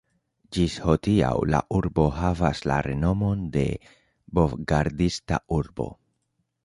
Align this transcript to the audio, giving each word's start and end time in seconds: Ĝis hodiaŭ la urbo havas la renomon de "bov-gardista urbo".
Ĝis 0.55 0.75
hodiaŭ 0.85 1.33
la 1.55 1.59
urbo 1.79 2.05
havas 2.21 2.63
la 2.71 2.77
renomon 2.87 3.43
de 3.57 3.67
"bov-gardista 4.39 5.41
urbo". 5.61 5.87